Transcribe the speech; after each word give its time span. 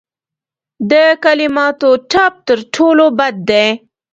د 0.91 0.93
کلماتو 1.23 1.89
ټپ 2.11 2.33
تر 2.47 2.59
تورې 2.73 3.07
بد 3.17 3.35
دی. 3.49 3.67